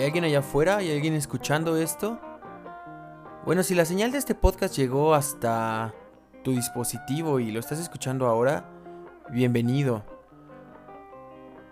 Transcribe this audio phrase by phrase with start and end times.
[0.00, 0.78] alguien allá afuera?
[0.78, 2.18] ¿Hay alguien escuchando esto?
[3.44, 5.92] Bueno, si la señal de este podcast llegó hasta
[6.42, 8.68] tu dispositivo y lo estás escuchando ahora,
[9.30, 10.04] bienvenido.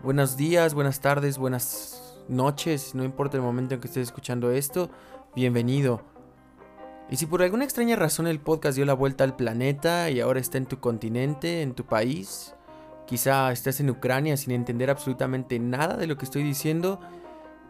[0.02, 4.90] Buenos días, buenas tardes, buenas noches, no importa el momento en que estés escuchando esto,
[5.34, 6.02] bienvenido.
[7.10, 10.40] Y si por alguna extraña razón el podcast dio la vuelta al planeta y ahora
[10.40, 12.54] está en tu continente, en tu país,
[13.06, 17.00] quizá estás en Ucrania sin entender absolutamente nada de lo que estoy diciendo,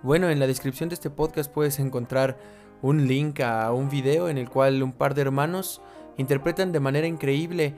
[0.02, 2.38] bueno, en la descripción de este podcast puedes encontrar
[2.82, 5.82] un link a un video en el cual un par de hermanos
[6.16, 7.74] interpretan de manera increíble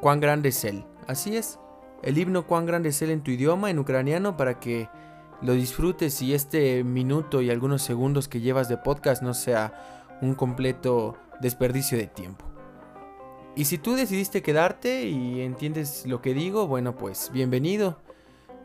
[0.00, 0.84] cuán grande es Él.
[1.06, 1.58] Así es,
[2.02, 4.88] el himno cuán grande es Él en tu idioma, en ucraniano, para que
[5.40, 10.34] lo disfrutes y este minuto y algunos segundos que llevas de podcast no sea un
[10.34, 12.44] completo desperdicio de tiempo.
[13.56, 17.98] Y si tú decidiste quedarte y entiendes lo que digo, bueno pues bienvenido.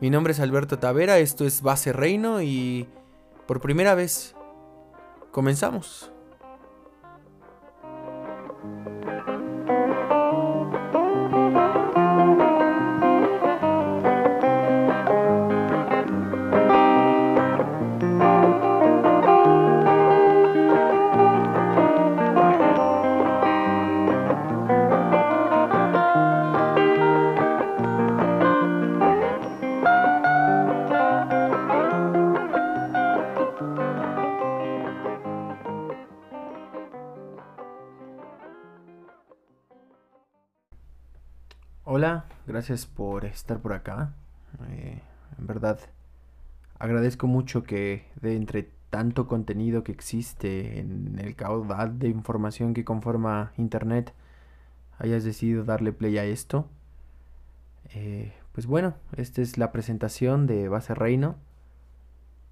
[0.00, 2.88] Mi nombre es Alberto Tavera, esto es Base Reino y
[3.46, 4.34] por primera vez
[5.30, 6.10] comenzamos.
[42.50, 44.12] Gracias por estar por acá.
[44.70, 45.00] Eh,
[45.38, 45.78] en verdad,
[46.78, 52.84] agradezco mucho que de entre tanto contenido que existe en el caudal de información que
[52.84, 54.12] conforma Internet,
[54.98, 56.68] hayas decidido darle play a esto.
[57.94, 61.36] Eh, pues bueno, esta es la presentación de Base Reino.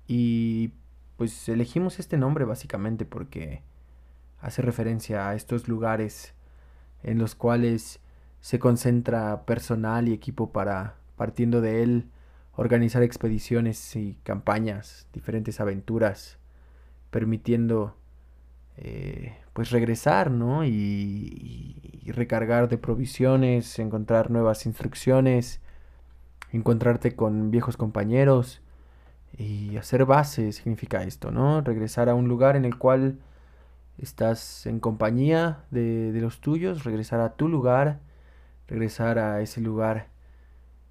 [0.07, 0.73] Y
[1.17, 3.63] pues elegimos este nombre básicamente porque
[4.41, 6.35] hace referencia a estos lugares
[7.03, 8.01] en los cuales
[8.41, 12.11] se concentra personal y equipo para, partiendo de él,
[12.59, 16.39] organizar expediciones y campañas, diferentes aventuras,
[17.11, 17.97] permitiendo
[18.77, 20.65] eh, pues regresar, ¿no?
[20.65, 21.75] Y,
[22.07, 25.61] recargar de provisiones, encontrar nuevas instrucciones,
[26.53, 28.63] encontrarte con viejos compañeros
[29.37, 31.61] y hacer base significa esto, ¿no?
[31.61, 33.19] Regresar a un lugar en el cual
[33.99, 38.01] estás en compañía de, de los tuyos, regresar a tu lugar,
[38.69, 40.09] regresar a ese lugar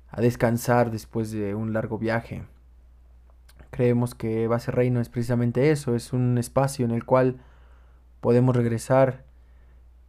[0.10, 2.44] a descansar después de un largo viaje.
[3.70, 7.38] Creemos que Base Reino es precisamente eso, es un espacio en el cual
[8.22, 9.26] podemos regresar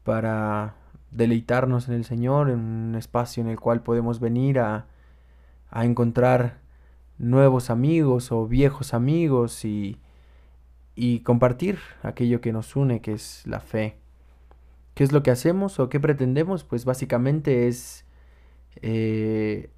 [0.04, 0.74] para
[1.10, 4.86] deleitarnos en el Señor, en un espacio en el cual podemos venir a,
[5.70, 6.58] a encontrar
[7.18, 9.98] nuevos amigos o viejos amigos y,
[10.94, 13.96] y compartir aquello que nos une, que es la fe.
[14.98, 16.64] ¿Qué es lo que hacemos o qué pretendemos?
[16.64, 18.04] Pues básicamente es
[18.82, 19.70] eh,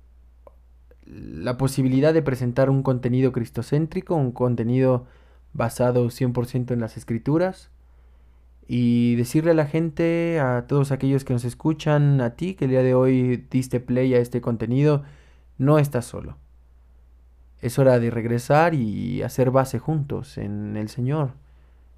[1.04, 5.04] la posibilidad de presentar un contenido cristocéntrico, un contenido
[5.52, 7.70] basado 100% en las escrituras
[8.66, 12.70] y decirle a la gente, a todos aquellos que nos escuchan, a ti que el
[12.70, 15.02] día de hoy diste play a este contenido,
[15.58, 16.38] no estás solo.
[17.60, 21.32] Es hora de regresar y hacer base juntos en el Señor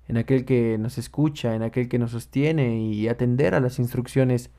[0.09, 4.51] en aquel que nos escucha, en aquel que nos sostiene y atender a las instrucciones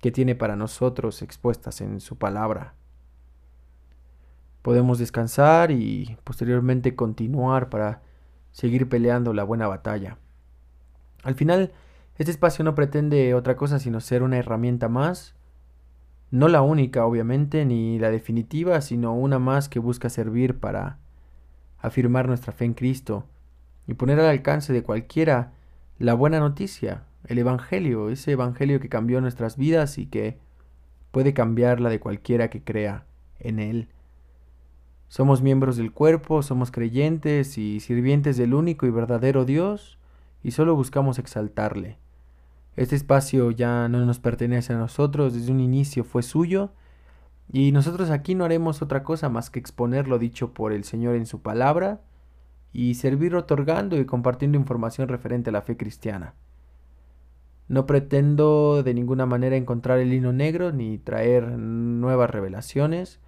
[0.00, 2.74] que tiene para nosotros expuestas en su palabra.
[4.62, 8.02] Podemos descansar y posteriormente continuar para
[8.52, 10.18] seguir peleando la buena batalla.
[11.22, 11.72] Al final,
[12.18, 15.34] este espacio no pretende otra cosa sino ser una herramienta más,
[16.30, 20.98] no la única obviamente, ni la definitiva, sino una más que busca servir para
[21.78, 23.26] afirmar nuestra fe en Cristo,
[23.86, 25.52] y poner al alcance de cualquiera
[25.98, 30.38] la buena noticia, el Evangelio, ese Evangelio que cambió nuestras vidas y que
[31.10, 33.04] puede cambiar la de cualquiera que crea
[33.38, 33.88] en él.
[35.08, 39.98] Somos miembros del cuerpo, somos creyentes y sirvientes del único y verdadero Dios
[40.42, 41.98] y solo buscamos exaltarle.
[42.76, 46.70] Este espacio ya no nos pertenece a nosotros, desde un inicio fue suyo
[47.52, 51.16] y nosotros aquí no haremos otra cosa más que exponer lo dicho por el Señor
[51.16, 52.00] en su palabra
[52.72, 56.34] y servir otorgando y compartiendo información referente a la fe cristiana.
[57.68, 63.20] No pretendo de ninguna manera encontrar el hilo negro ni traer nuevas revelaciones,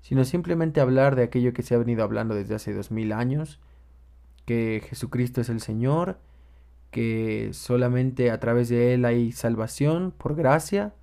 [0.00, 3.60] sino simplemente hablar de aquello que se ha venido hablando desde hace dos mil años,
[4.44, 6.18] que Jesucristo es el Señor,
[6.90, 10.94] que solamente a través de Él hay salvación por gracia,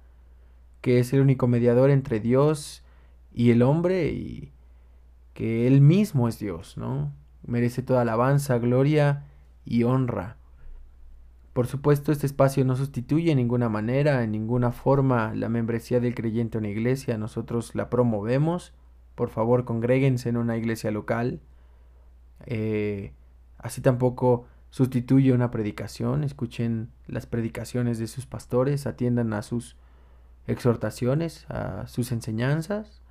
[0.82, 2.84] que es el único mediador entre Dios
[3.34, 4.52] y el hombre y
[5.34, 7.12] que Él mismo es Dios, ¿no?
[7.46, 9.26] Merece toda alabanza, gloria
[9.66, 10.38] y honra.
[11.54, 16.16] Por supuesto, este espacio no sustituye en ninguna manera, en ninguna forma, la membresía del
[16.16, 17.18] creyente en una iglesia.
[17.20, 18.74] Nosotros la promovemos.
[19.14, 21.42] Por favor, congréguense en una iglesia local.
[22.48, 23.14] Eh,
[23.60, 26.24] así tampoco sustituye una predicación.
[26.24, 29.78] Escuchen las predicaciones de sus pastores, atiendan a sus
[30.48, 33.03] exhortaciones, a sus enseñanzas.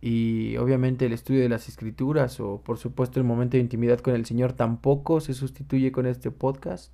[0.00, 4.14] Y obviamente el estudio de las escrituras o por supuesto el momento de intimidad con
[4.14, 6.92] el Señor tampoco se sustituye con este podcast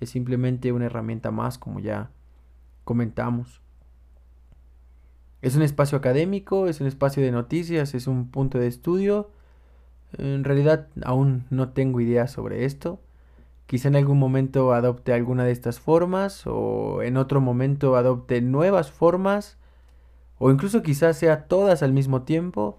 [0.00, 2.10] es simplemente una herramienta más, como ya
[2.84, 3.60] comentamos.
[5.42, 9.30] Es un espacio académico, es un espacio de noticias, es un punto de estudio.
[10.16, 13.00] En realidad aún no tengo idea sobre esto.
[13.66, 18.90] Quizá en algún momento adopte alguna de estas formas o en otro momento adopte nuevas
[18.90, 19.58] formas
[20.38, 22.78] o incluso quizás sea todas al mismo tiempo.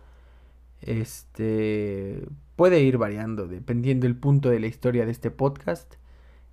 [0.81, 5.95] Este puede ir variando dependiendo el punto de la historia de este podcast.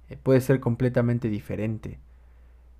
[0.08, 2.00] Eh, puede ser completamente diferente.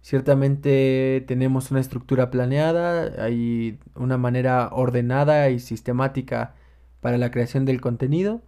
[0.03, 6.55] Ciertamente tenemos una estructura planeada, hay una manera ordenada y sistemática
[7.01, 8.43] para la creación del contenido.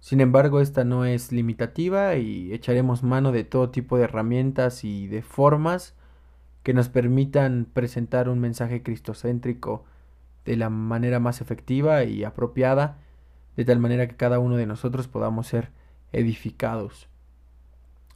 [0.00, 5.06] Sin embargo, esta no es limitativa y echaremos mano de todo tipo de herramientas y
[5.06, 5.94] de formas
[6.64, 9.84] que nos permitan presentar un mensaje cristocéntrico
[10.44, 12.98] de la manera más efectiva y apropiada,
[13.56, 15.70] de tal manera que cada uno de nosotros podamos ser
[16.12, 17.08] edificados.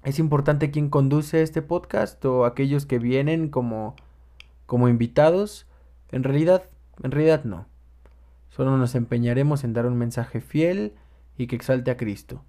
[0.02, 3.94] ¿Es importante quién conduce este podcast o aquellos que vienen como,
[4.64, 5.66] como invitados?
[6.10, 6.64] En realidad,
[7.02, 7.66] en realidad no.
[8.48, 10.94] Solo nos empeñaremos en dar un mensaje fiel
[11.36, 12.42] y que exalte a Cristo.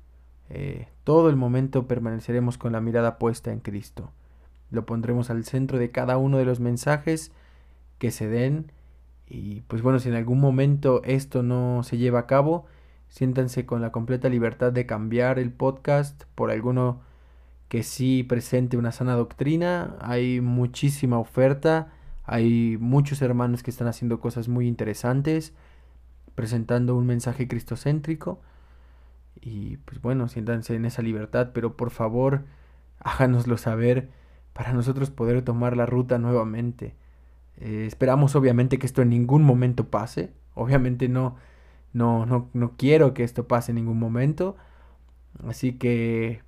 [0.49, 4.11] Eh, todo el momento permaneceremos con la mirada puesta en Cristo.
[4.71, 7.31] Lo pondremos al centro de cada uno de los mensajes
[7.97, 8.71] que se den.
[9.27, 12.65] Y pues bueno, si en algún momento esto no se lleva a cabo,
[13.09, 17.01] siéntanse con la completa libertad de cambiar el podcast por alguno
[17.67, 19.95] que sí presente una sana doctrina.
[20.01, 21.91] Hay muchísima oferta.
[22.25, 25.53] Hay muchos hermanos que están haciendo cosas muy interesantes,
[26.35, 28.39] presentando un mensaje cristocéntrico.
[29.41, 32.43] Y pues bueno, siéntanse en esa libertad, pero por favor,
[32.99, 34.09] háganoslo saber
[34.59, 36.93] para nosotros poder tomar la ruta nuevamente.
[37.55, 40.33] Eh, esperamos obviamente que esto en ningún momento pase.
[40.53, 41.37] Obviamente no,
[41.93, 44.57] no, no, no quiero que esto pase en ningún momento.
[45.47, 46.41] Así que,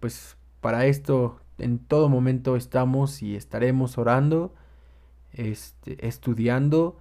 [0.00, 4.54] pues para esto en todo momento estamos y estaremos orando,
[5.34, 6.96] este, estudiando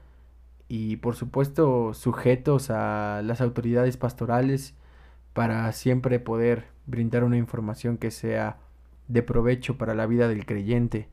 [0.68, 4.75] y por supuesto sujetos a las autoridades pastorales
[5.31, 8.58] para siempre poder brindar una información que sea
[9.07, 11.09] de provecho para la vida del creyente.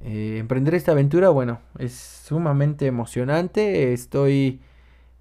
[0.00, 3.92] Eh, emprender esta aventura, bueno, es sumamente emocionante.
[3.92, 4.60] Estoy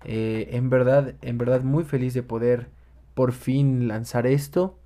[0.05, 2.69] eh, en verdad, en verdad muy feliz de poder
[3.13, 4.77] por fin lanzar esto.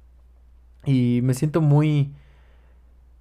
[0.85, 2.13] Y me siento muy,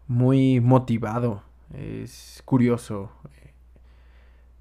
[0.06, 1.42] muy motivado.
[1.72, 3.10] Es curioso.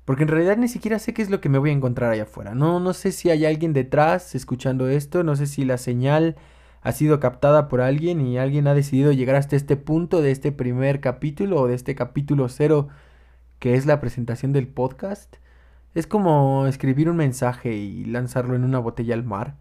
[0.05, 2.23] Porque en realidad ni siquiera sé qué es lo que me voy a encontrar allá
[2.23, 2.53] afuera.
[2.53, 5.23] No, no sé si hay alguien detrás escuchando esto.
[5.23, 6.35] No sé si la señal
[6.83, 10.51] ha sido captada por alguien y alguien ha decidido llegar hasta este punto de este
[10.51, 12.89] primer capítulo o de este capítulo cero
[13.59, 15.37] que es la presentación del podcast.
[15.95, 19.55] Es como escribir un mensaje y lanzarlo en una botella al mar,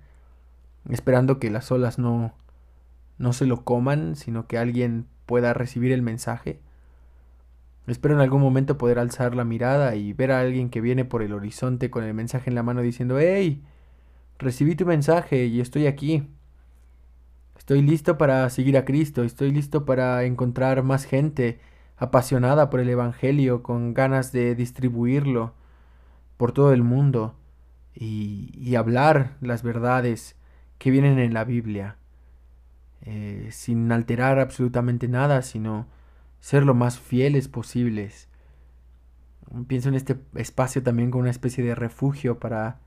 [0.91, 2.35] esperando que las olas no,
[3.19, 6.59] no se lo coman, sino que alguien pueda recibir el mensaje.
[7.87, 11.23] Espero en algún momento poder alzar la mirada y ver a alguien que viene por
[11.23, 13.63] el horizonte con el mensaje en la mano diciendo, hey,
[14.39, 16.27] recibí tu mensaje y estoy aquí.
[17.63, 21.61] Estoy listo para seguir a Cristo, estoy listo para encontrar más gente
[21.97, 25.55] apasionada por el Evangelio, con ganas de distribuirlo
[26.37, 27.37] por todo el mundo
[27.95, 30.35] y, y hablar las verdades
[30.79, 31.99] que vienen en la Biblia.
[33.03, 35.87] Eh, sin alterar absolutamente nada, sino
[36.41, 38.29] ser lo más fieles posibles.
[39.69, 42.81] Pienso en este espacio también como una especie de refugio para,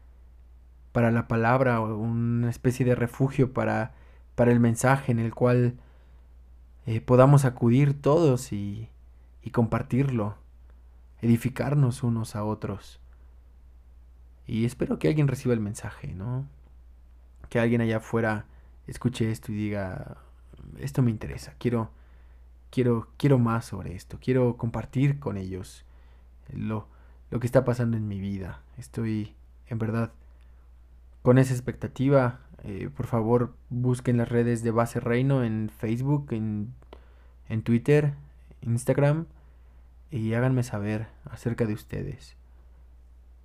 [0.91, 3.94] para la palabra, una especie de refugio para,
[4.35, 5.75] para el mensaje en el cual
[6.85, 8.89] eh, podamos acudir todos y,
[9.51, 10.35] compartirlo,
[11.21, 12.99] edificarnos unos a otros.
[14.47, 16.47] Y espero que alguien reciba el mensaje, ¿no?
[17.49, 18.45] Que alguien allá afuera
[18.87, 20.17] escuche esto y diga,
[20.79, 21.91] esto me interesa, quiero,
[22.71, 25.85] quiero, quiero más sobre esto, quiero compartir con ellos
[26.51, 26.87] lo,
[27.29, 28.61] lo que está pasando en mi vida.
[28.77, 29.35] Estoy,
[29.67, 30.11] en verdad,
[31.25, 32.39] con esa expectativa.
[32.67, 36.74] Eh, por favor, busquen las redes de Base Reino en Facebook, en,
[37.48, 38.15] en Twitter,
[38.62, 39.27] Instagram
[40.10, 42.36] y háganme saber acerca de ustedes.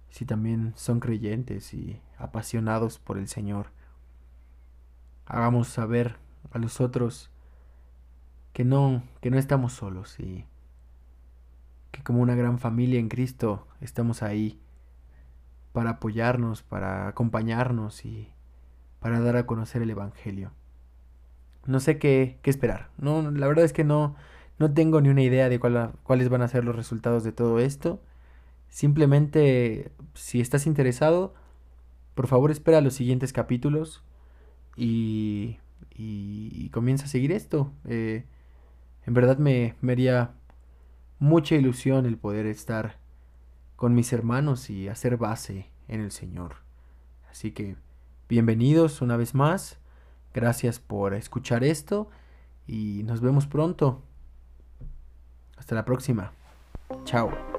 [0.08, 3.72] Si también son creyentes y apasionados por el Señor.
[5.26, 6.16] Hagamos saber
[6.50, 7.30] a los otros
[8.54, 10.46] que no, que no estamos solos y
[11.90, 14.58] que como una gran familia en Cristo estamos ahí
[15.72, 18.32] para apoyarnos, para acompañarnos y
[19.00, 20.52] para dar a conocer el Evangelio.
[21.66, 22.90] No sé qué, qué esperar.
[22.98, 24.16] No, la verdad es que no,
[24.58, 28.02] no tengo ni una idea de cuáles van a ser los resultados de todo esto.
[28.68, 31.34] Simplemente, si estás interesado,
[32.14, 34.04] por favor espera los siguientes capítulos
[34.76, 35.58] y,
[35.94, 37.72] y, comienza a seguir esto.
[37.86, 38.24] Eh,
[39.06, 40.34] en verdad me, me haría
[41.18, 42.98] mucha ilusión el poder estar
[43.76, 46.56] con mis hermanos y hacer base en el Señor.
[47.30, 47.76] Así que
[48.30, 49.76] bienvenidos una vez más.
[50.32, 52.08] Gracias por escuchar esto
[52.64, 54.02] y nos vemos pronto.
[55.56, 56.30] Hasta la próxima.
[57.04, 57.49] Chao.